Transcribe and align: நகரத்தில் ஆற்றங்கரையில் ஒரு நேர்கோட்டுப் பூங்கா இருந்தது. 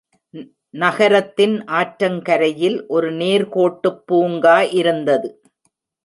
நகரத்தில் 0.73 1.53
ஆற்றங்கரையில் 1.71 2.77
ஒரு 2.87 3.09
நேர்கோட்டுப் 3.13 4.01
பூங்கா 4.05 4.61
இருந்தது. 4.71 5.29